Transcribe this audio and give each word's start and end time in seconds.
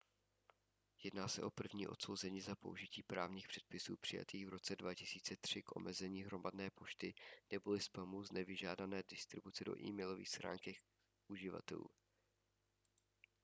jedná 1.03 1.27
se 1.27 1.41
o 1.43 1.51
první 1.51 1.87
odsouzení 1.87 2.41
za 2.41 2.55
použití 2.55 3.03
právních 3.03 3.47
předpisů 3.47 3.97
přijatých 3.97 4.45
v 4.45 4.49
roce 4.49 4.75
2003 4.75 5.61
k 5.63 5.75
omezení 5.75 6.23
hromadné 6.23 6.69
pošty 6.69 7.13
neboli 7.51 7.81
spamu 7.81 8.23
z 8.23 8.31
nevyžádané 8.31 9.03
distribuce 9.09 9.63
do 9.63 9.79
e-mailových 9.81 10.29
schránek 10.29 10.81
uživatelů 11.27 11.89